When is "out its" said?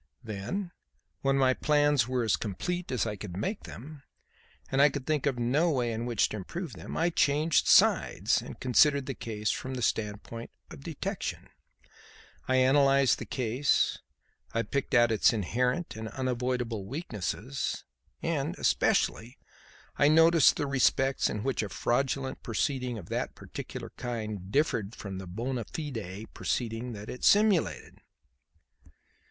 14.95-15.33